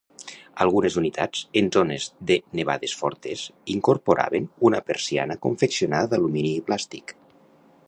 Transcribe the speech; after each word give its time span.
Algunes 0.63 0.95
unitats, 1.01 1.43
en 1.61 1.67
zones 1.75 2.07
de 2.31 2.37
nevades 2.61 2.95
fortes, 3.03 3.45
incorporaven 3.75 4.49
una 4.71 4.83
persiana 4.89 5.39
confeccionada 5.47 6.11
d'alumini 6.15 6.55
i 6.57 6.67
plàstic. 6.71 7.17